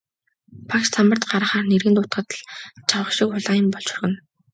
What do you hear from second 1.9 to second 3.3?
нь дуудахад л чавга шиг